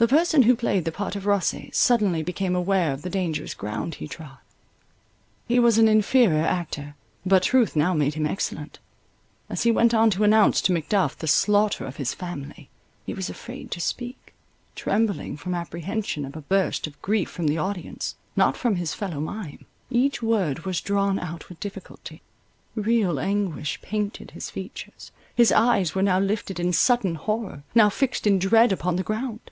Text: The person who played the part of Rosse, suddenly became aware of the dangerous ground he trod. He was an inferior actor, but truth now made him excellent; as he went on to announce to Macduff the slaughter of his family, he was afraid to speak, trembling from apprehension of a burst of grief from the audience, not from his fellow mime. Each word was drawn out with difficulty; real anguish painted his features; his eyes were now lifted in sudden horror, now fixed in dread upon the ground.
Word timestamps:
The 0.00 0.08
person 0.08 0.44
who 0.44 0.56
played 0.56 0.86
the 0.86 0.92
part 0.92 1.14
of 1.14 1.26
Rosse, 1.26 1.66
suddenly 1.76 2.22
became 2.22 2.56
aware 2.56 2.90
of 2.94 3.02
the 3.02 3.10
dangerous 3.10 3.52
ground 3.52 3.96
he 3.96 4.08
trod. 4.08 4.38
He 5.46 5.58
was 5.58 5.76
an 5.76 5.88
inferior 5.88 6.40
actor, 6.42 6.94
but 7.26 7.42
truth 7.42 7.76
now 7.76 7.92
made 7.92 8.14
him 8.14 8.24
excellent; 8.24 8.78
as 9.50 9.64
he 9.64 9.70
went 9.70 9.92
on 9.92 10.08
to 10.12 10.24
announce 10.24 10.62
to 10.62 10.72
Macduff 10.72 11.18
the 11.18 11.26
slaughter 11.26 11.84
of 11.84 11.96
his 11.98 12.14
family, 12.14 12.70
he 13.04 13.12
was 13.12 13.28
afraid 13.28 13.70
to 13.72 13.78
speak, 13.78 14.32
trembling 14.74 15.36
from 15.36 15.54
apprehension 15.54 16.24
of 16.24 16.34
a 16.34 16.40
burst 16.40 16.86
of 16.86 17.02
grief 17.02 17.28
from 17.28 17.46
the 17.46 17.58
audience, 17.58 18.14
not 18.34 18.56
from 18.56 18.76
his 18.76 18.94
fellow 18.94 19.20
mime. 19.20 19.66
Each 19.90 20.22
word 20.22 20.60
was 20.60 20.80
drawn 20.80 21.18
out 21.18 21.50
with 21.50 21.60
difficulty; 21.60 22.22
real 22.74 23.20
anguish 23.20 23.82
painted 23.82 24.30
his 24.30 24.48
features; 24.48 25.12
his 25.34 25.52
eyes 25.52 25.94
were 25.94 26.00
now 26.02 26.18
lifted 26.18 26.58
in 26.58 26.72
sudden 26.72 27.16
horror, 27.16 27.64
now 27.74 27.90
fixed 27.90 28.26
in 28.26 28.38
dread 28.38 28.72
upon 28.72 28.96
the 28.96 29.02
ground. 29.02 29.50